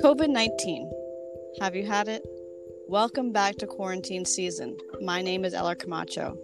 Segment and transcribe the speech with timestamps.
[0.00, 0.92] COVID 19.
[1.60, 2.22] Have you had it?
[2.86, 4.76] Welcome back to quarantine season.
[5.00, 6.38] My name is Ella Camacho.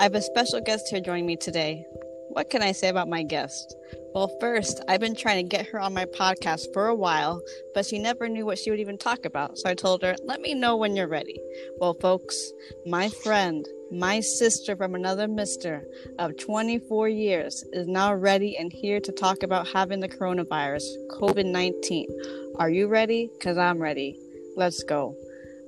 [0.00, 1.84] I have a special guest here joining me today.
[2.30, 3.76] What can I say about my guest?
[4.14, 7.42] Well, first, I've been trying to get her on my podcast for a while,
[7.74, 9.58] but she never knew what she would even talk about.
[9.58, 11.38] So I told her, let me know when you're ready.
[11.76, 12.52] Well, folks,
[12.86, 15.84] my friend, my sister from another mister
[16.18, 21.44] of 24 years is now ready and here to talk about having the coronavirus, COVID
[21.44, 22.08] 19.
[22.56, 23.30] Are you ready?
[23.34, 24.18] Because I'm ready.
[24.56, 25.14] Let's go.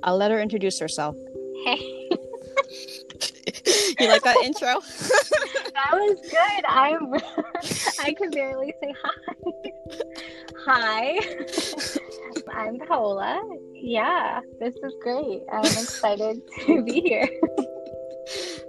[0.02, 1.14] I'll let her introduce herself.
[1.64, 1.78] Hey.
[4.00, 4.80] you like that intro?
[5.74, 6.64] that was good.
[6.66, 7.14] I'm
[8.04, 9.10] I can barely say hi.
[10.66, 11.18] Hi.
[12.54, 13.42] I'm Paola.
[13.74, 15.42] Yeah, this is great.
[15.52, 17.28] I'm excited to be here.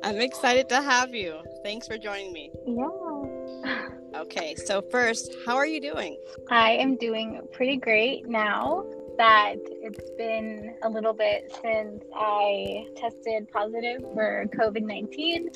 [0.05, 1.39] I'm excited to have you.
[1.63, 2.51] Thanks for joining me.
[2.67, 3.89] Yeah.
[4.13, 6.15] Okay, so first, how are you doing?
[6.51, 8.85] I am doing pretty great now
[9.17, 15.49] that it's been a little bit since I tested positive for COVID 19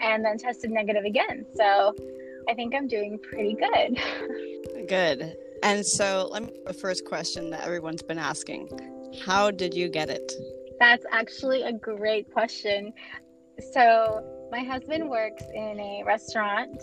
[0.00, 1.44] and then tested negative again.
[1.54, 1.94] So
[2.48, 4.88] I think I'm doing pretty good.
[4.88, 5.36] Good.
[5.62, 8.70] And so let me the first question that everyone's been asking.
[9.26, 10.32] How did you get it?
[10.80, 12.94] That's actually a great question.
[13.60, 16.82] So, my husband works in a restaurant,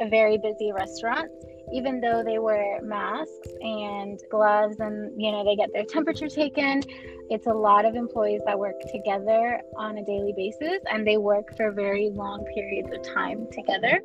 [0.00, 1.30] a very busy restaurant.
[1.72, 6.82] Even though they wear masks and gloves and, you know, they get their temperature taken,
[7.30, 11.54] it's a lot of employees that work together on a daily basis and they work
[11.56, 14.00] for very long periods of time together.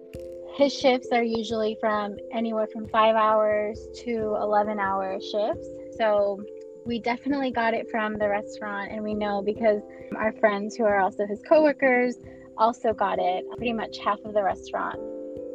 [0.55, 5.67] His shifts are usually from anywhere from five hours to 11 hour shifts.
[5.97, 6.43] So
[6.85, 9.81] we definitely got it from the restaurant and we know because
[10.17, 12.15] our friends who are also his coworkers
[12.57, 14.99] also got it pretty much half of the restaurant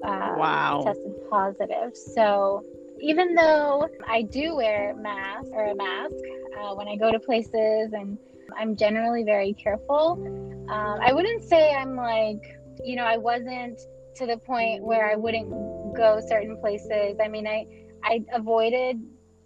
[0.04, 0.82] uh, wow.
[0.84, 1.96] tested positive.
[1.96, 2.64] So
[3.00, 6.14] even though i do wear mask or a mask
[6.58, 8.18] uh, when i go to places and
[8.56, 10.12] i'm generally very careful
[10.68, 13.78] um, i wouldn't say i'm like you know i wasn't
[14.16, 15.48] to the point where i wouldn't
[15.96, 17.16] go certain places.
[17.22, 17.66] I mean i
[18.04, 19.00] i avoided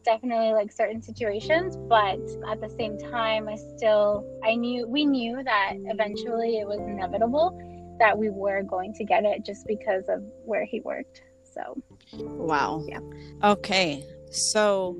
[0.04, 2.18] definitely like certain situations but
[2.50, 7.58] at the same time i still i knew we knew that eventually it was inevitable
[7.98, 11.22] that we were going to get it just because of where he worked
[11.54, 11.76] so.
[12.14, 12.82] Wow.
[12.88, 13.00] Yeah.
[13.44, 14.96] Okay so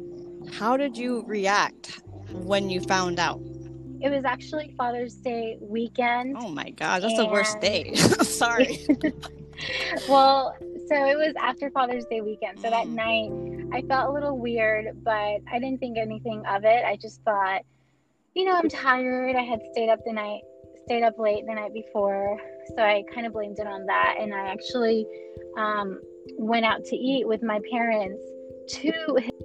[0.52, 2.02] how did you react
[2.32, 3.40] when you found out?
[4.00, 6.36] It was actually father's day weekend.
[6.38, 7.22] Oh my god that's and...
[7.22, 7.94] the worst day.
[7.94, 8.86] Sorry.
[10.08, 10.56] Well
[10.92, 12.94] so it was after father's day weekend so that mm.
[12.94, 15.10] night I felt a little weird, but
[15.50, 16.84] I didn't think anything of it.
[16.84, 17.62] I just thought,
[18.34, 19.34] you know, I'm tired.
[19.34, 20.42] I had stayed up the night,
[20.84, 22.38] stayed up late the night before,
[22.76, 24.16] so I kind of blamed it on that.
[24.20, 25.06] And I actually
[25.56, 26.00] um,
[26.36, 28.20] went out to eat with my parents
[28.68, 28.92] to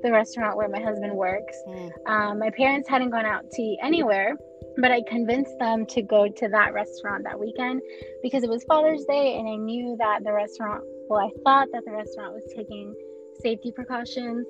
[0.04, 1.56] the restaurant where my husband works.
[1.70, 1.92] Mm.
[2.06, 4.36] Um, my parents hadn't gone out to eat anywhere,
[4.78, 7.82] but I convinced them to go to that restaurant that weekend
[8.22, 10.84] because it was Father's Day, and I knew that the restaurant.
[11.10, 12.94] Well, I thought that the restaurant was taking
[13.42, 14.46] safety precautions.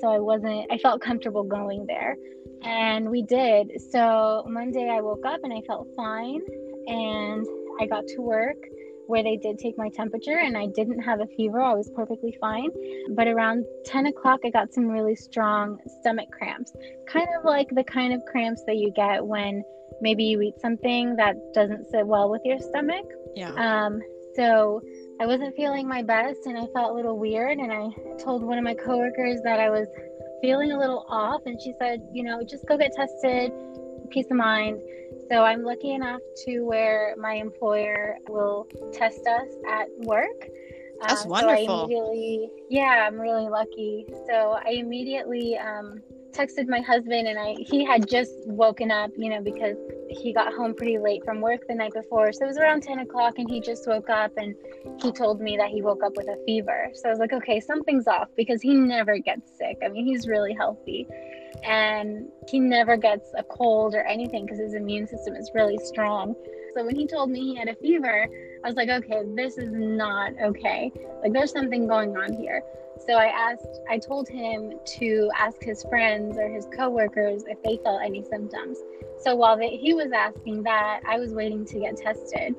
[0.00, 2.16] So I wasn't, I felt comfortable going there.
[2.62, 3.80] And we did.
[3.90, 6.40] So Monday I woke up and I felt fine.
[6.86, 7.46] And
[7.80, 8.56] I got to work
[9.06, 11.60] where they did take my temperature and I didn't have a fever.
[11.60, 12.70] I was perfectly fine.
[13.10, 16.72] But around 10 o'clock, I got some really strong stomach cramps,
[17.08, 19.64] kind of like the kind of cramps that you get when
[20.00, 23.04] maybe you eat something that doesn't sit well with your stomach.
[23.34, 23.52] Yeah.
[23.54, 24.00] Um,
[24.36, 24.80] so
[25.20, 27.58] I wasn't feeling my best and I felt a little weird.
[27.58, 27.90] And I
[28.22, 29.86] told one of my coworkers that I was
[30.40, 31.42] feeling a little off.
[31.44, 33.52] And she said, you know, just go get tested,
[34.08, 34.80] peace of mind.
[35.28, 40.48] So I'm lucky enough to where my employer will test us at work.
[41.02, 41.66] That's um, wonderful.
[41.66, 44.06] So I immediately, yeah, I'm really lucky.
[44.26, 46.00] So I immediately um,
[46.32, 49.76] texted my husband, and I he had just woken up, you know, because
[50.08, 52.32] he got home pretty late from work the night before.
[52.32, 54.54] So it was around 10 o'clock, and he just woke up and
[55.00, 56.90] he told me that he woke up with a fever.
[56.94, 59.78] So I was like, okay, something's off because he never gets sick.
[59.84, 61.06] I mean, he's really healthy
[61.64, 66.34] and he never gets a cold or anything because his immune system is really strong.
[66.74, 68.28] So when he told me he had a fever,
[68.62, 70.92] I was like, okay, this is not okay.
[71.22, 72.62] Like, there's something going on here.
[73.06, 77.78] So I asked, I told him to ask his friends or his coworkers if they
[77.82, 78.78] felt any symptoms.
[79.18, 82.54] So while they, he was asking that, I was waiting to get tested.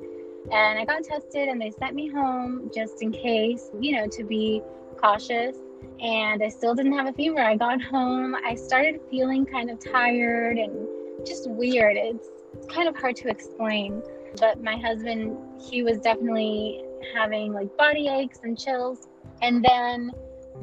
[0.52, 4.24] And I got tested and they sent me home just in case, you know, to
[4.24, 4.64] be
[4.98, 5.56] cautious.
[6.02, 7.40] And I still didn't have a fever.
[7.40, 8.36] I got home.
[8.36, 10.88] I started feeling kind of tired and
[11.26, 11.96] just weird.
[11.96, 12.30] It's
[12.68, 14.02] kind of hard to explain.
[14.40, 16.84] But my husband, he was definitely
[17.16, 19.08] having like body aches and chills
[19.42, 20.12] And then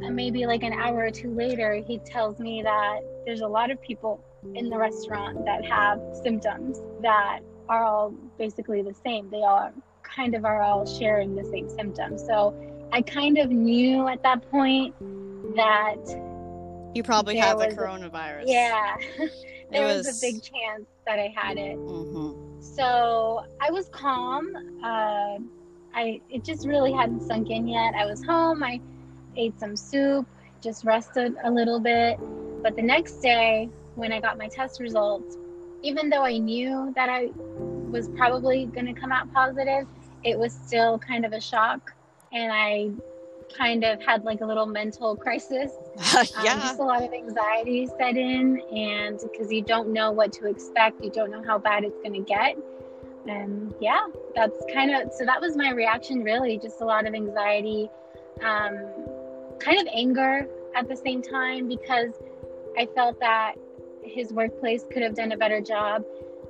[0.05, 3.71] uh, maybe like an hour or two later, he tells me that there's a lot
[3.71, 4.23] of people
[4.55, 9.29] in the restaurant that have symptoms that are all basically the same.
[9.31, 9.73] They all
[10.03, 12.25] kind of are all sharing the same symptoms.
[12.25, 12.55] So
[12.93, 14.95] I kind of knew at that point
[15.57, 15.99] that
[16.95, 18.45] you probably have the coronavirus.
[18.47, 18.97] Yeah,
[19.71, 20.07] there was...
[20.07, 20.19] was...
[20.19, 21.77] a big chance that I had it.
[21.77, 22.48] Mm-hmm.
[22.61, 24.49] So I was calm.
[24.83, 25.39] Uh,
[25.95, 27.95] I it just really hadn't sunk in yet.
[27.95, 28.63] I was home.
[28.63, 28.81] I
[29.37, 30.27] ate some soup,
[30.61, 32.19] just rested a little bit.
[32.63, 35.37] But the next day, when I got my test results,
[35.83, 37.29] even though I knew that I
[37.91, 39.87] was probably going to come out positive,
[40.25, 41.95] it was still kind of a shock.
[42.33, 42.91] And I
[43.57, 45.73] kind of had like a little mental crisis.
[46.43, 46.53] yeah.
[46.53, 48.61] Um, just a lot of anxiety set in.
[48.71, 52.15] And because you don't know what to expect, you don't know how bad it's going
[52.15, 52.57] to get.
[53.27, 56.59] And yeah, that's kind of so that was my reaction, really.
[56.59, 57.91] Just a lot of anxiety,
[58.43, 58.79] um,
[59.59, 62.15] kind of anger at the same time because
[62.79, 63.55] I felt that
[64.03, 66.05] his workplace could have done a better job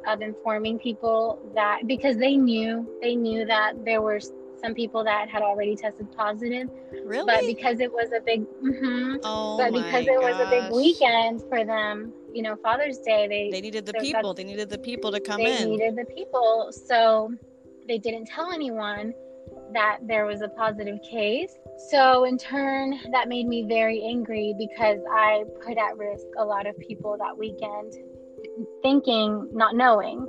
[0.07, 4.21] of informing people that because they knew they knew that there were
[4.61, 6.69] some people that had already tested positive.
[7.05, 7.25] Really?
[7.27, 11.43] But because it was a big, mm-hmm, oh but because it was a big weekend
[11.49, 14.35] for them, you know, Father's Day, they they needed the so people.
[14.35, 15.71] They needed the people to come they in.
[15.71, 17.33] They needed the people, so
[17.87, 19.15] they didn't tell anyone
[19.73, 21.57] that there was a positive case.
[21.91, 26.67] So, in turn, that made me very angry because I put at risk a lot
[26.67, 27.95] of people that weekend,
[28.83, 30.27] thinking, not knowing.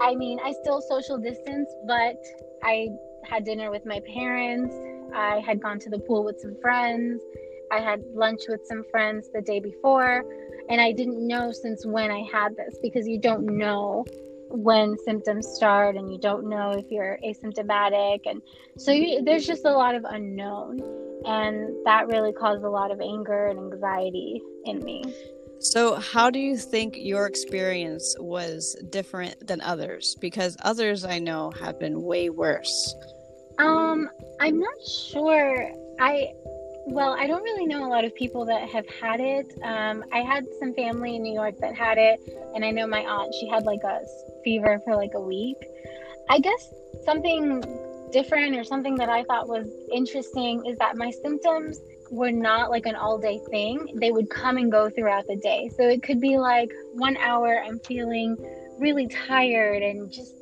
[0.00, 2.16] I mean, I still social distance, but
[2.62, 2.88] I
[3.24, 4.74] had dinner with my parents.
[5.14, 7.22] I had gone to the pool with some friends.
[7.70, 10.24] I had lunch with some friends the day before.
[10.68, 14.04] And I didn't know since when I had this because you don't know
[14.50, 18.40] when symptoms start and you don't know if you're asymptomatic and
[18.78, 20.80] so you, there's just a lot of unknown
[21.26, 25.02] and that really caused a lot of anger and anxiety in me
[25.60, 31.50] so how do you think your experience was different than others because others i know
[31.50, 32.94] have been way worse
[33.58, 34.08] um
[34.40, 36.32] i'm not sure i
[36.90, 39.52] well, I don't really know a lot of people that have had it.
[39.62, 42.18] Um, I had some family in New York that had it,
[42.54, 44.00] and I know my aunt, she had like a
[44.42, 45.58] fever for like a week.
[46.30, 46.72] I guess
[47.04, 47.62] something
[48.10, 51.78] different or something that I thought was interesting is that my symptoms
[52.10, 53.96] were not like an all day thing.
[54.00, 55.70] They would come and go throughout the day.
[55.76, 58.36] So it could be like one hour I'm feeling
[58.78, 60.34] really tired and just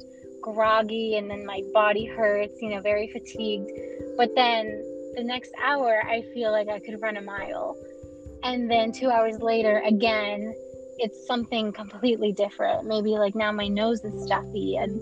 [0.42, 3.70] groggy, and then my body hurts, you know, very fatigued.
[4.16, 4.66] But then
[5.16, 7.76] the next hour, I feel like I could run a mile.
[8.44, 10.54] And then two hours later, again,
[10.98, 12.86] it's something completely different.
[12.86, 15.00] Maybe like now my nose is stuffy, and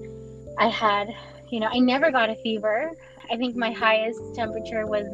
[0.58, 1.08] I had,
[1.50, 2.92] you know, I never got a fever.
[3.30, 5.06] I think my highest temperature was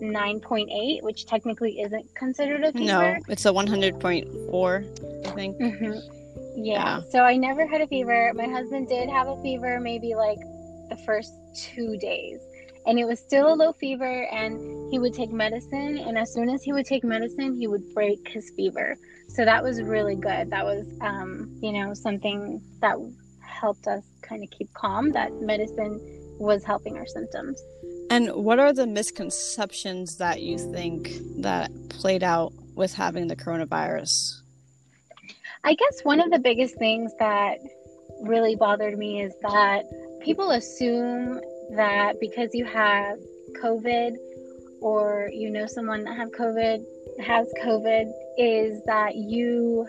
[0.00, 2.84] 99.8, which technically isn't considered a fever.
[2.84, 5.58] No, it's a 100.4, I think.
[5.58, 6.62] Mm-hmm.
[6.62, 6.98] Yeah.
[6.98, 7.00] yeah.
[7.10, 8.32] So I never had a fever.
[8.34, 10.38] My husband did have a fever maybe like
[10.88, 12.40] the first two days
[12.86, 16.48] and it was still a low fever and he would take medicine and as soon
[16.48, 18.96] as he would take medicine he would break his fever
[19.28, 22.96] so that was really good that was um, you know something that
[23.42, 26.00] helped us kind of keep calm that medicine
[26.38, 27.60] was helping our symptoms
[28.10, 34.40] and what are the misconceptions that you think that played out with having the coronavirus
[35.64, 37.58] i guess one of the biggest things that
[38.22, 39.84] really bothered me is that
[40.22, 43.18] people assume that because you have
[43.62, 44.16] COVID
[44.80, 46.84] or you know someone that have COVID
[47.20, 49.86] has COVID is that you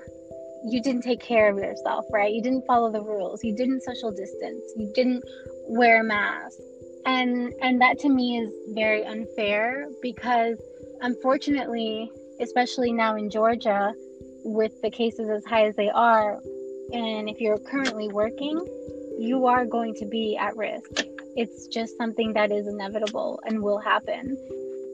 [0.65, 2.33] you didn't take care of yourself, right?
[2.33, 3.43] You didn't follow the rules.
[3.43, 4.63] You didn't social distance.
[4.75, 5.23] You didn't
[5.67, 6.57] wear a mask.
[7.07, 10.57] And and that to me is very unfair because
[11.01, 12.11] unfortunately,
[12.41, 13.93] especially now in Georgia
[14.43, 16.39] with the cases as high as they are,
[16.93, 18.63] and if you're currently working,
[19.17, 23.77] you are going to be at risk it's just something that is inevitable and will
[23.77, 24.35] happen.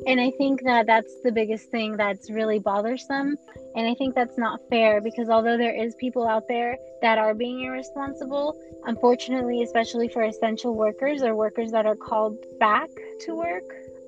[0.06, 3.38] And I think that that's the biggest thing that's really bothersome.
[3.76, 7.34] And I think that's not fair because although there is people out there that are
[7.34, 12.90] being irresponsible, unfortunately, especially for essential workers or workers that are called back
[13.22, 13.64] to work,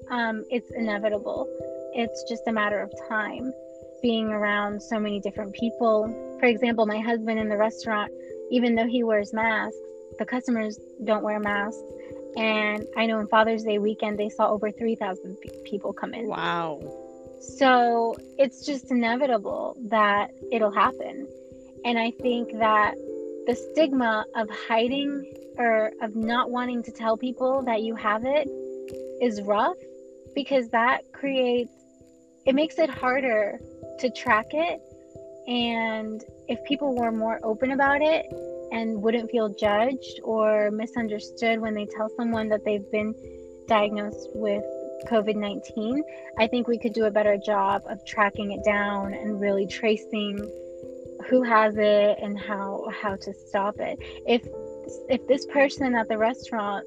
[0.09, 1.47] um, it's inevitable.
[1.93, 3.53] It's just a matter of time
[4.01, 6.37] being around so many different people.
[6.39, 8.11] For example, my husband in the restaurant,
[8.51, 9.77] even though he wears masks,
[10.19, 11.81] the customers don't wear masks
[12.37, 16.27] and I know in Father's Day weekend, they saw over 3,000 people come in.
[16.27, 16.79] Wow.
[17.39, 21.27] So it's just inevitable that it'll happen.
[21.85, 22.95] And I think that
[23.47, 28.47] the stigma of hiding or of not wanting to tell people that you have it
[29.21, 29.77] is rough.
[30.35, 31.71] because that creates
[32.45, 33.59] it makes it harder
[33.99, 34.79] to track it
[35.47, 38.25] and if people were more open about it
[38.75, 43.15] and wouldn't feel judged or misunderstood when they tell someone that they've been
[43.67, 44.63] diagnosed with
[45.07, 46.03] COVID 19,
[46.37, 50.37] I think we could do a better job of tracking it down and really tracing
[51.29, 53.97] who has it and how how to stop it.
[54.27, 54.45] If
[55.09, 56.85] if this person at the restaurant,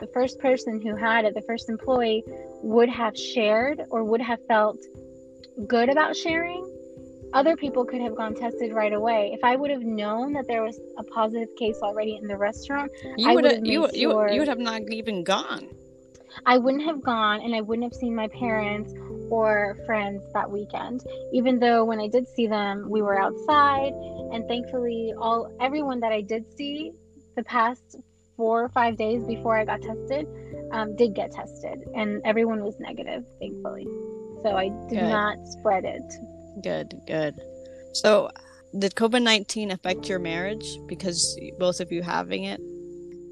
[0.00, 2.24] the first person who had it, the first employee,
[2.62, 4.78] would have shared or would have felt
[5.68, 6.64] good about sharing,
[7.32, 9.30] other people could have gone tested right away.
[9.32, 12.90] If I would have known that there was a positive case already in the restaurant,
[13.16, 15.68] you would have you, sure you, you would have not even gone.
[16.46, 18.94] I wouldn't have gone and I wouldn't have seen my parents
[19.30, 21.04] or friends that weekend.
[21.32, 23.92] Even though when I did see them, we were outside
[24.32, 26.92] and thankfully all everyone that I did see
[27.36, 27.96] the past
[28.36, 30.26] four or five days before I got tested
[30.72, 33.86] um, did get tested and everyone was negative, thankfully.
[34.42, 35.08] So I did good.
[35.08, 36.14] not spread it.
[36.62, 37.34] Good, good.
[37.94, 38.30] So
[38.78, 42.60] did COVID 19 affect your marriage because both of you having it?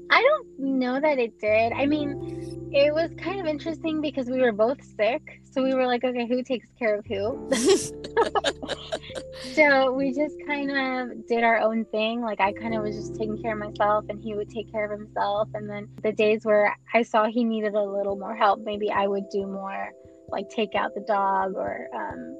[0.09, 1.71] I don't know that it did.
[1.71, 5.41] I mean, it was kind of interesting because we were both sick.
[5.51, 7.49] So we were like, okay, who takes care of who?
[9.53, 12.21] so we just kind of did our own thing.
[12.21, 14.91] Like I kind of was just taking care of myself and he would take care
[14.91, 15.49] of himself.
[15.53, 19.07] And then the days where I saw he needed a little more help, maybe I
[19.07, 19.91] would do more
[20.29, 22.35] like take out the dog or um,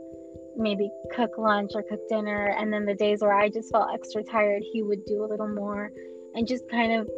[0.55, 2.55] maybe cook lunch or cook dinner.
[2.57, 5.47] And then the days where I just felt extra tired, he would do a little
[5.47, 5.91] more
[6.33, 7.09] and just kind of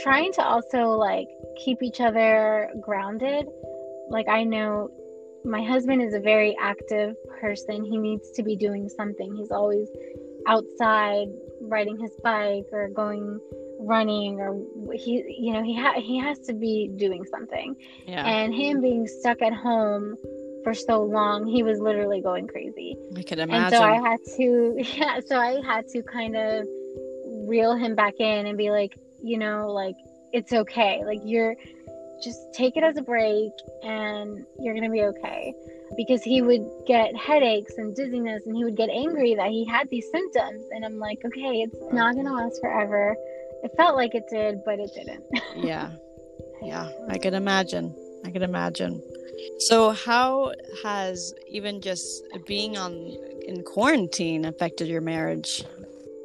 [0.00, 1.28] trying to also like
[1.62, 3.46] keep each other grounded.
[4.08, 4.90] Like I know
[5.44, 7.84] my husband is a very active person.
[7.84, 9.34] He needs to be doing something.
[9.34, 9.88] He's always
[10.46, 11.28] outside
[11.60, 13.40] riding his bike or going
[13.80, 14.60] running or
[14.94, 17.76] he you know he ha- he has to be doing something.
[18.06, 18.24] Yeah.
[18.26, 20.16] And him being stuck at home
[20.64, 22.96] for so long, he was literally going crazy.
[23.16, 23.64] I can imagine.
[23.64, 26.66] And so I had to yeah, so I had to kind of
[27.46, 29.96] reel him back in and be like, you know, like
[30.32, 31.04] it's okay.
[31.04, 31.54] Like you're
[32.22, 33.52] just take it as a break
[33.82, 35.54] and you're going to be okay.
[35.96, 39.88] Because he would get headaches and dizziness and he would get angry that he had
[39.90, 40.64] these symptoms.
[40.72, 43.14] And I'm like, okay, it's not going to last forever.
[43.62, 45.24] It felt like it did, but it didn't.
[45.56, 45.90] yeah.
[46.62, 46.90] Yeah.
[47.08, 47.94] I can imagine.
[48.24, 49.00] I can imagine.
[49.58, 52.94] So, how has even just being on
[53.46, 55.64] in quarantine affected your marriage?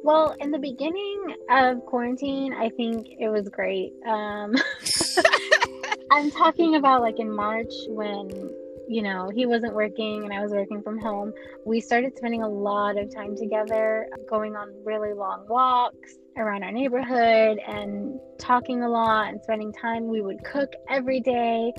[0.02, 3.92] Well, in the beginning of quarantine, I think it was great.
[4.06, 4.54] Um,
[6.10, 8.30] I'm talking about like in March when,
[8.88, 11.32] you know, he wasn't working and I was working from home.
[11.66, 16.72] We started spending a lot of time together, going on really long walks around our
[16.72, 20.08] neighborhood and talking a lot and spending time.
[20.08, 21.72] We would cook every day,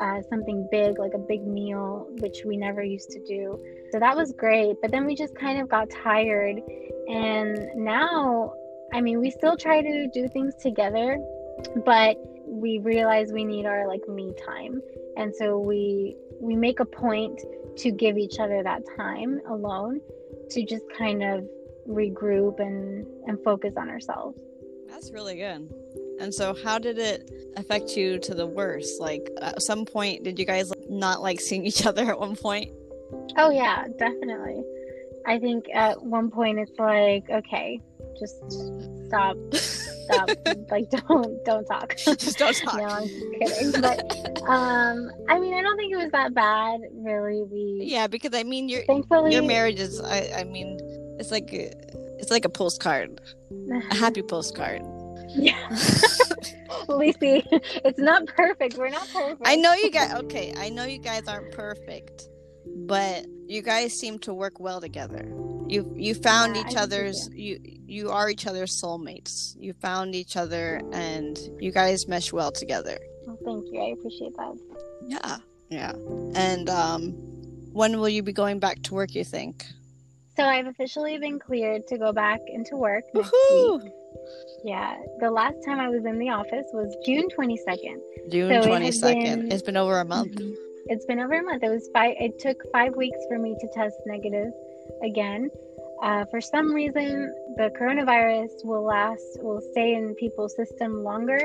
[0.00, 3.58] uh, something big, like a big meal, which we never used to do.
[3.92, 4.76] So that was great.
[4.82, 6.60] But then we just kind of got tired
[7.08, 8.52] and now,
[8.92, 11.18] I mean, we still try to do things together,
[11.84, 14.80] but we realize we need our like me time.
[15.16, 17.40] And so we we make a point
[17.78, 20.00] to give each other that time alone
[20.50, 21.44] to just kind of
[21.88, 24.38] regroup and and focus on ourselves.
[24.88, 25.72] That's really good.
[26.20, 29.00] And so, how did it affect you to the worst?
[29.00, 32.72] Like, at some point, did you guys not like seeing each other at one point?
[33.36, 34.62] Oh, yeah, definitely.
[35.26, 37.80] I think at one point it's like, okay,
[38.18, 38.36] just
[39.06, 40.30] stop, stop,
[40.70, 41.96] like don't don't talk.
[41.96, 42.76] Just don't talk.
[42.76, 43.80] no, I'm kidding.
[43.80, 47.42] But um, I mean, I don't think it was that bad, really.
[47.42, 50.78] We yeah, because I mean, your thankfully your marriage is, I, I mean,
[51.18, 51.72] it's like a,
[52.18, 53.20] it's like a postcard,
[53.50, 54.82] a happy postcard.
[55.42, 55.68] Yeah.
[56.88, 58.76] Lucy, it's not perfect.
[58.76, 59.42] We're not perfect.
[59.44, 60.14] I know you guys.
[60.14, 62.28] Okay, I know you guys aren't perfect,
[62.64, 65.24] but you guys seem to work well together.
[65.68, 69.56] You you found yeah, each other's you you are each other's soulmates.
[69.58, 72.98] You found each other and you guys mesh well together.
[73.26, 73.80] Well, thank you.
[73.80, 74.58] I appreciate that.
[75.06, 75.36] Yeah.
[75.68, 75.92] Yeah.
[76.34, 77.12] And um
[77.72, 79.66] when will you be going back to work, you think?
[80.36, 83.78] So I've officially been cleared to go back into work next Woo-hoo!
[83.84, 83.92] week.
[84.64, 88.30] Yeah, the last time I was in the office was June 22nd.
[88.30, 88.82] June so 22nd.
[88.82, 89.52] It been...
[89.52, 90.32] It's been over a month.
[90.32, 90.54] Mm-hmm.
[90.88, 91.62] It's been over a month.
[91.62, 92.14] It was five.
[92.20, 94.52] It took five weeks for me to test negative
[95.02, 95.50] again.
[96.02, 101.40] Uh, for some reason, the coronavirus will last, will stay in people's system longer.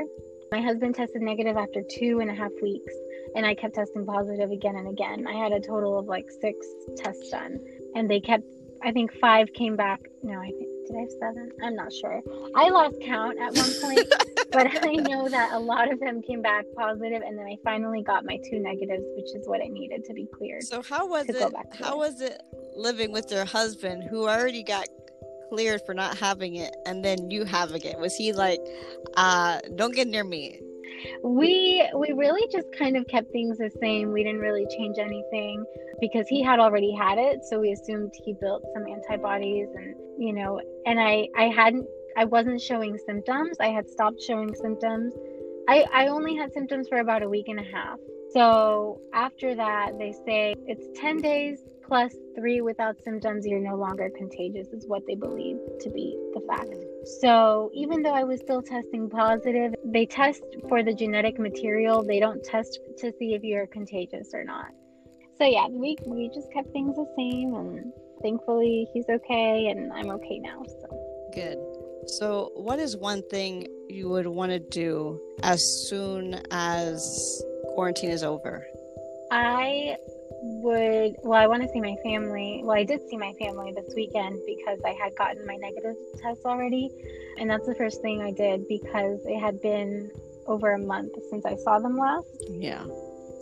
[0.52, 2.92] My husband tested negative after two and a half weeks,
[3.34, 5.26] and I kept testing positive again and again.
[5.26, 6.66] I had a total of like six
[6.98, 7.58] tests done,
[7.94, 8.44] and they kept.
[8.84, 10.00] I think five came back.
[10.22, 11.50] No, I think did I have seven?
[11.62, 12.22] I'm not sure.
[12.54, 14.12] I lost count at one point.
[14.52, 18.02] but I know that a lot of them came back positive, and then I finally
[18.02, 20.62] got my two negatives, which is what I needed to be cleared.
[20.64, 21.54] So how was it?
[21.72, 22.40] How was it
[22.76, 24.86] living with your husband, who already got
[25.48, 27.98] cleared for not having it, and then you having it?
[27.98, 28.60] Was he like,
[29.16, 30.60] uh, "Don't get near me"?
[31.22, 34.12] We we really just kind of kept things the same.
[34.12, 35.64] We didn't really change anything
[36.00, 37.44] because he had already had it.
[37.44, 42.24] So we assumed he built some antibodies and you know and i i hadn't i
[42.24, 43.56] wasn't showing symptoms.
[43.60, 45.14] I had stopped showing symptoms.
[45.68, 47.98] I i only had symptoms for about a week and a half.
[48.32, 54.10] So after that they say it's 10 days plus three without symptoms you're no longer
[54.16, 58.62] contagious is what they believe to be the fact so even though I was still
[58.62, 62.02] testing positive, they test for the genetic material.
[62.02, 64.68] They don't test to see if you're contagious or not.
[65.36, 70.10] So yeah, we we just kept things the same, and thankfully he's okay, and I'm
[70.10, 70.62] okay now.
[70.64, 71.58] So good.
[72.06, 77.42] So, what is one thing you would want to do as soon as
[77.74, 78.64] quarantine is over?
[79.30, 79.96] I
[80.40, 83.92] would well i want to see my family well i did see my family this
[83.94, 86.90] weekend because i had gotten my negative test already.
[87.38, 90.10] And that's the first thing i did because it had been
[90.46, 92.26] over a month since i saw them last.
[92.50, 92.84] Yeah.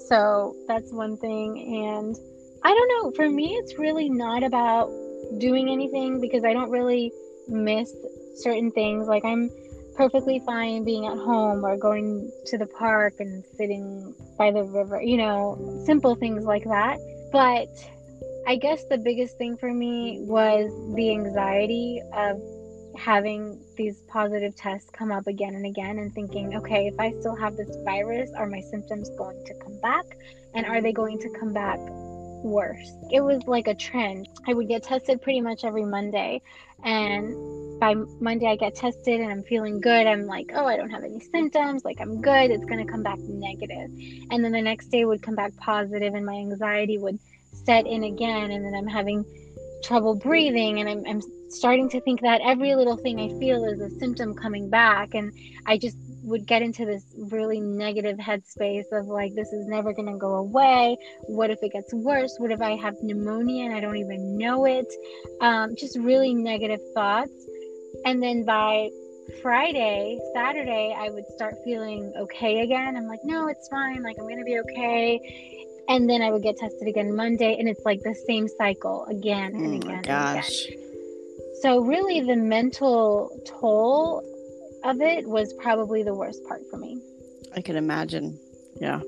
[0.09, 1.59] So that's one thing.
[1.87, 2.16] And
[2.62, 4.90] i don't know for me it's really not about
[5.38, 7.12] doing anything because i don't really
[7.49, 7.94] miss
[8.37, 9.09] certain things.
[9.09, 9.50] Like i'm
[9.97, 15.00] perfectly fine being at home or going to the park and sitting by the river,
[15.02, 16.99] you know, simple things like that.
[17.32, 17.68] But
[18.47, 22.40] I guess the biggest thing for me was the anxiety of
[22.97, 27.37] having these positive tests come up again and again and thinking, okay, if I still
[27.37, 30.04] have this virus, are my symptoms going to come back?
[30.54, 31.78] And are they going to come back
[32.42, 32.90] worse?
[33.11, 34.28] It was like a trend.
[34.47, 36.42] I would get tested pretty much every Monday.
[36.85, 40.06] And by Monday I get tested and I'm feeling good.
[40.06, 41.85] I'm like, oh, I don't have any symptoms.
[41.85, 42.50] Like, I'm good.
[42.50, 43.90] It's going to come back negative.
[44.30, 47.18] And then the next day would come back positive and my anxiety would
[47.64, 48.50] set in again.
[48.50, 49.25] And then I'm having
[49.82, 53.81] trouble breathing and I'm, I'm starting to think that every little thing I feel is
[53.81, 55.14] a symptom coming back.
[55.14, 55.33] And
[55.66, 60.12] I just would get into this really negative headspace of like, this is never going
[60.12, 60.96] to go away.
[61.22, 62.35] What if it gets worse?
[62.38, 64.87] What if I have pneumonia and I don't even know it?
[65.40, 67.33] Um, just really negative thoughts.
[68.04, 68.90] And then by
[69.42, 72.96] Friday, Saturday, I would start feeling okay again.
[72.96, 74.02] I'm like, no, it's fine.
[74.02, 75.66] Like, I'm going to be okay.
[75.88, 79.54] And then I would get tested again Monday, and it's like the same cycle again
[79.54, 80.42] and oh again and again.
[81.62, 84.22] So, really, the mental toll
[84.85, 87.01] of it was probably the worst part for me.
[87.55, 88.38] I can imagine.
[88.81, 89.01] Yeah.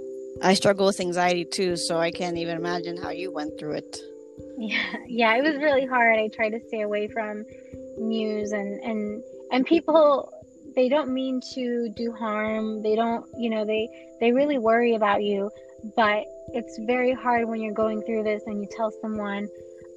[0.42, 3.98] I struggle with anxiety too, so I can't even imagine how you went through it.
[4.56, 6.18] Yeah, yeah, it was really hard.
[6.18, 7.44] I tried to stay away from
[7.98, 10.32] news and and and people
[10.74, 12.82] they don't mean to do harm.
[12.82, 13.88] They don't, you know, they
[14.20, 15.50] they really worry about you,
[15.96, 19.48] but it's very hard when you're going through this and you tell someone,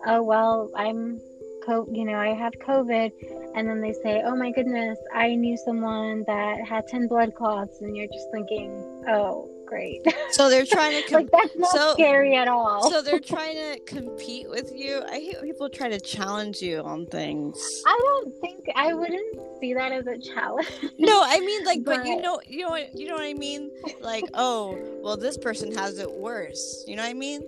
[0.06, 1.22] "Oh, well, I'm
[1.68, 3.12] you know, I have COVID,
[3.56, 7.82] and then they say, "Oh my goodness, I knew someone that had ten blood clots,"
[7.82, 8.72] and you're just thinking,
[9.08, 12.90] "Oh, great." So they're trying to com- like that's not so, scary at all.
[12.90, 15.02] so they're trying to compete with you.
[15.08, 17.58] I hate when people try to challenge you on things.
[17.86, 20.68] I don't think I wouldn't see that as a challenge.
[20.98, 23.34] No, I mean like, but, but you know, you know, what, you know what I
[23.34, 23.72] mean.
[24.02, 26.84] Like, oh, well, this person has it worse.
[26.88, 27.42] You know what I mean?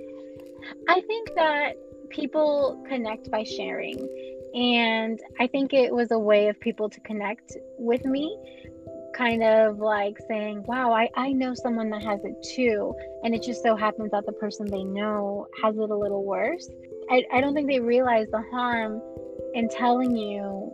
[0.89, 1.73] I think that
[2.09, 4.07] people connect by sharing.
[4.53, 8.37] And I think it was a way of people to connect with me,
[9.13, 12.95] kind of like saying, wow, I, I know someone that has it too.
[13.23, 16.69] And it just so happens that the person they know has it a little worse.
[17.09, 19.01] I, I don't think they realize the harm
[19.53, 20.71] in telling you,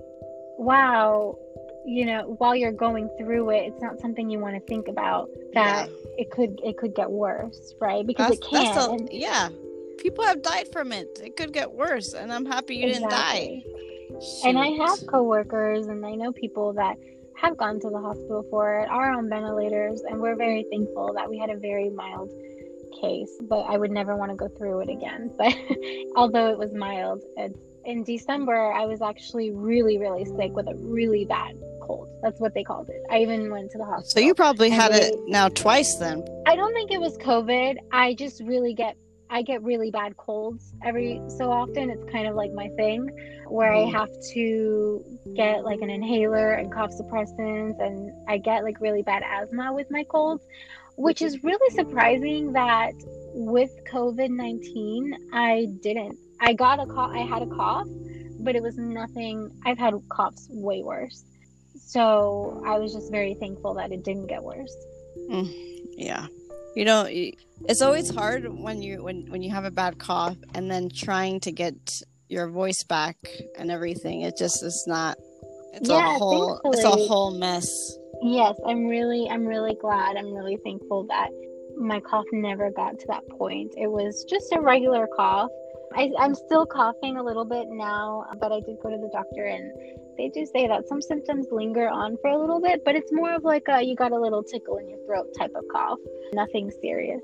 [0.57, 1.37] wow,
[1.85, 5.29] you know, while you're going through it, it's not something you want to think about
[5.53, 5.95] that yeah.
[6.17, 8.05] it could it could get worse, right?
[8.05, 9.07] Because that's, it can.
[9.11, 9.49] yeah,
[9.97, 11.19] people have died from it.
[11.23, 13.05] It could get worse, and I'm happy you exactly.
[13.09, 14.19] didn't die.
[14.19, 14.49] Shoot.
[14.49, 16.97] And I have coworkers, and I know people that
[17.35, 21.29] have gone to the hospital for it, are on ventilators, and we're very thankful that
[21.29, 22.31] we had a very mild
[23.01, 23.31] case.
[23.41, 25.31] But I would never want to go through it again.
[25.37, 25.55] But
[26.15, 27.21] although it was mild,
[27.85, 32.07] in December I was actually really, really sick with a really bad cold.
[32.21, 33.01] That's what they called it.
[33.09, 34.09] I even went to the hospital.
[34.09, 36.23] So you probably had it now twice then.
[36.47, 37.77] I don't think it was COVID.
[37.91, 38.95] I just really get
[39.33, 41.89] I get really bad colds every so often.
[41.89, 43.09] It's kind of like my thing
[43.47, 43.95] where I mm-hmm.
[43.95, 45.03] have to
[45.35, 49.89] get like an inhaler and cough suppressants, and I get like really bad asthma with
[49.89, 50.45] my colds,
[50.97, 52.93] which is really surprising that
[53.33, 56.15] with COVID 19, I didn't.
[56.39, 57.87] I got a cough, I had a cough,
[58.39, 59.49] but it was nothing.
[59.65, 61.23] I've had coughs way worse.
[61.75, 64.75] so I was just very thankful that it didn't get worse.
[65.27, 65.51] Mm,
[65.97, 66.27] yeah.
[66.75, 70.69] You know, it's always hard when you when when you have a bad cough and
[70.69, 71.75] then trying to get
[72.29, 73.17] your voice back
[73.57, 74.21] and everything.
[74.21, 75.17] It just is not
[75.73, 76.77] it's yeah, a whole thankfully.
[76.77, 77.67] it's a whole mess.
[78.21, 80.17] Yes, I'm really I'm really glad.
[80.17, 81.29] I'm really thankful that
[81.77, 83.73] my cough never got to that point.
[83.77, 85.49] It was just a regular cough.
[85.95, 89.45] I, I'm still coughing a little bit now, but I did go to the doctor
[89.45, 89.71] and
[90.17, 93.33] they do say that some symptoms linger on for a little bit, but it's more
[93.33, 95.99] of like a you got a little tickle in your throat type of cough.
[96.33, 97.21] Nothing serious.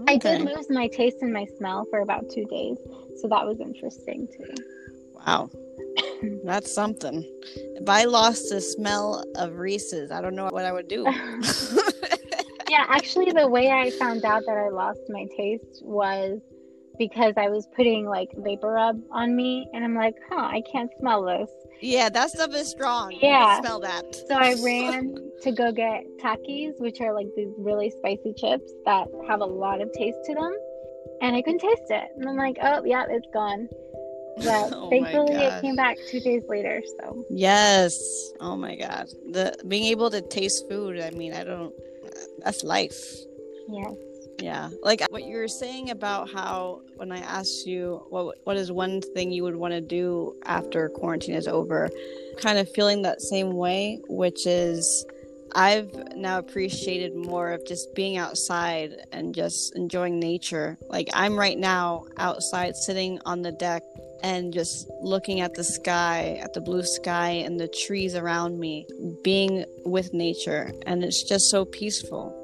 [0.00, 0.14] Okay.
[0.14, 2.78] I did lose my taste and my smell for about two days,
[3.20, 4.54] so that was interesting too.
[5.26, 5.50] Wow.
[6.44, 7.22] That's something.
[7.54, 11.04] If I lost the smell of Reese's, I don't know what I would do.
[12.68, 16.40] yeah, actually, the way I found out that I lost my taste was
[16.98, 20.90] because I was putting like vapor rub on me, and I'm like, huh, I can't
[20.98, 21.50] smell this.
[21.80, 23.12] Yeah, that stuff is strong.
[23.20, 24.14] Yeah, smell that.
[24.28, 29.08] So I ran to go get Takis, which are like these really spicy chips that
[29.28, 30.52] have a lot of taste to them,
[31.20, 32.08] and I couldn't taste it.
[32.16, 33.68] And I'm like, oh yeah, it's gone.
[34.38, 36.82] But oh thankfully, it came back two days later.
[37.00, 37.98] So yes,
[38.40, 41.00] oh my god, the being able to taste food.
[41.00, 41.74] I mean, I don't.
[42.44, 43.02] That's life.
[43.68, 43.94] Yes
[44.40, 48.56] yeah like uh, what you were saying about how when i asked you what what
[48.56, 51.88] is one thing you would want to do after quarantine is over
[52.38, 55.04] kind of feeling that same way which is
[55.54, 61.58] i've now appreciated more of just being outside and just enjoying nature like i'm right
[61.58, 63.82] now outside sitting on the deck
[64.24, 68.86] and just looking at the sky, at the blue sky and the trees around me,
[69.22, 70.72] being with nature.
[70.86, 72.43] And it's just so peaceful.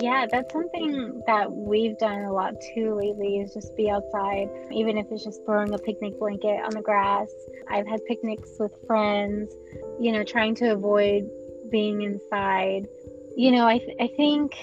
[0.00, 4.98] Yeah, that's something that we've done a lot too lately is just be outside, even
[4.98, 7.28] if it's just throwing a picnic blanket on the grass.
[7.70, 9.52] I've had picnics with friends,
[10.00, 11.28] you know, trying to avoid
[11.70, 12.86] being inside.
[13.36, 14.56] You know, I, th- I think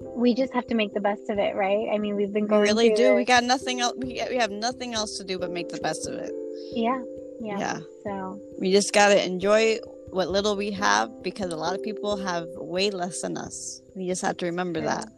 [0.00, 1.88] we just have to make the best of it, right?
[1.92, 2.62] I mean, we've been going.
[2.62, 3.12] We really do.
[3.12, 3.16] It.
[3.16, 3.94] We got nothing else.
[3.96, 6.32] We, we have nothing else to do but make the best of it.
[6.72, 7.02] Yeah.
[7.40, 7.58] Yeah.
[7.58, 7.80] Yeah.
[8.04, 9.78] So we just got to enjoy
[10.10, 13.80] what little we have because a lot of people have way less than us.
[13.94, 15.08] We just have to remember that.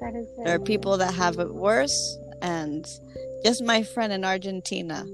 [0.00, 0.26] That is.
[0.44, 2.86] There are people that have it worse, and
[3.44, 5.06] just my friend in Argentina,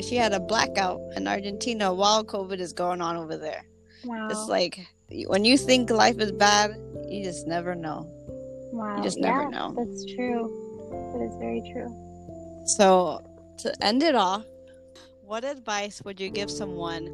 [0.00, 3.64] she had a blackout in Argentina while COVID is going on over there.
[4.04, 4.28] Wow.
[4.28, 4.86] It's like
[5.26, 6.76] when you think life is bad,
[7.08, 8.06] you just never know.
[8.72, 8.96] Wow.
[8.96, 9.74] You just yeah, never know.
[9.76, 10.52] That's true.
[11.12, 11.88] That is very true.
[12.66, 13.22] So
[13.58, 14.44] to end it off,
[15.28, 17.06] what advice would you give someone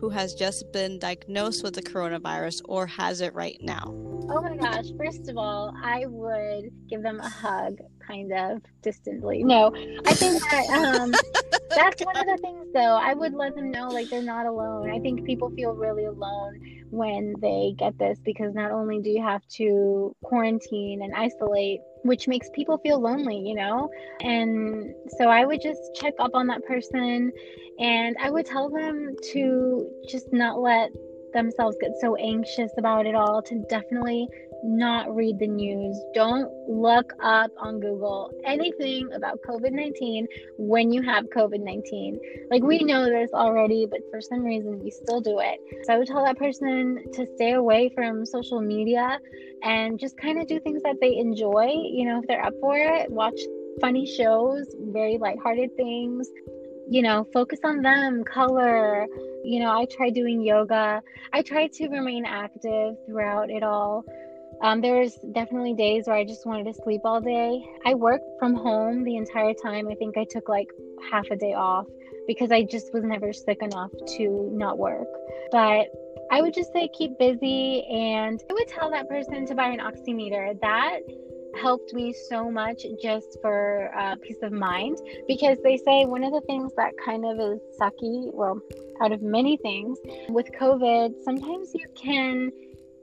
[0.00, 3.94] who has just been diagnosed with the coronavirus or has it right now?
[4.30, 4.86] Oh my gosh.
[4.96, 9.44] First of all, I would give them a hug, kind of distantly.
[9.44, 9.70] No,
[10.06, 11.12] I think that um,
[11.68, 12.96] that's one of the things, though.
[12.96, 14.90] I would let them know like they're not alone.
[14.90, 19.22] I think people feel really alone when they get this because not only do you
[19.22, 23.90] have to quarantine and isolate, which makes people feel lonely, you know?
[24.22, 27.32] And so I would just check up on that person
[27.78, 30.90] and I would tell them to just not let
[31.32, 34.28] themselves get so anxious about it all, to definitely
[34.62, 36.00] not read the news.
[36.14, 40.26] Don't look up on Google anything about COVID 19
[40.58, 42.20] when you have COVID 19.
[42.50, 45.60] Like, we know this already, but for some reason we still do it.
[45.84, 49.20] So, I would tell that person to stay away from social media
[49.62, 51.66] and just kind of do things that they enjoy.
[51.66, 53.38] You know, if they're up for it, watch
[53.80, 56.28] funny shows, very lighthearted things.
[56.90, 59.06] You know, focus on them, color.
[59.44, 61.02] You know, I try doing yoga.
[61.32, 64.04] I try to remain active throughout it all.
[64.60, 67.64] Um, there was definitely days where I just wanted to sleep all day.
[67.86, 69.88] I worked from home the entire time.
[69.88, 70.68] I think I took like
[71.10, 71.86] half a day off
[72.26, 75.08] because I just was never sick enough to not work.
[75.50, 75.86] But
[76.30, 79.78] I would just say keep busy and I would tell that person to buy an
[79.78, 80.60] oximeter.
[80.60, 81.00] That
[81.60, 86.32] helped me so much just for uh, peace of mind because they say one of
[86.32, 88.60] the things that kind of is sucky, well,
[89.00, 92.50] out of many things with COVID, sometimes you can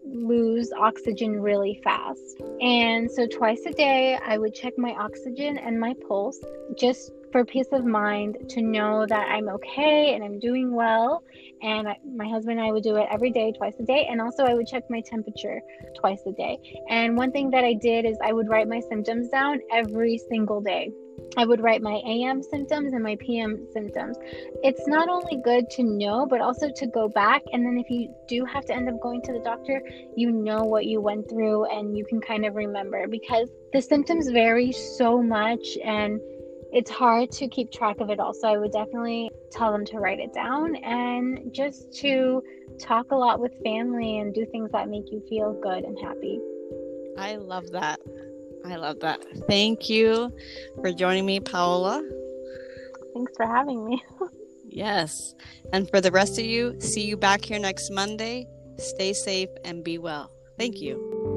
[0.05, 2.41] lose oxygen really fast.
[2.61, 6.39] And so twice a day, I would check my oxygen and my pulse
[6.77, 11.23] just for peace of mind to know that I'm okay and I'm doing well.
[11.61, 14.07] And I, my husband and I would do it every day, twice a day.
[14.09, 15.59] And also, I would check my temperature
[15.99, 16.57] twice a day.
[16.89, 20.61] And one thing that I did is I would write my symptoms down every single
[20.61, 20.91] day.
[21.37, 24.17] I would write my AM symptoms and my PM symptoms.
[24.63, 27.41] It's not only good to know, but also to go back.
[27.51, 29.81] And then if you do have to end up going to the doctor,
[30.15, 34.29] you know what you went through and you can kind of remember because the symptoms
[34.29, 36.19] vary so much and
[36.71, 38.33] it's hard to keep track of it all.
[38.33, 42.41] So I would definitely tell them to write it down and just to
[42.79, 46.39] talk a lot with family and do things that make you feel good and happy.
[47.17, 48.01] I love that.
[48.71, 49.19] I love that.
[49.47, 50.31] Thank you
[50.81, 52.03] for joining me, Paola.
[53.13, 54.03] Thanks for having me.
[54.67, 55.35] yes.
[55.73, 58.47] And for the rest of you, see you back here next Monday.
[58.77, 60.31] Stay safe and be well.
[60.57, 61.34] Thank you.